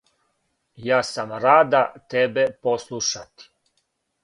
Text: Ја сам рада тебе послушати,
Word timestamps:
Ја 0.87 1.01
сам 1.09 1.33
рада 1.43 1.83
тебе 2.15 2.47
послушати, 2.65 3.51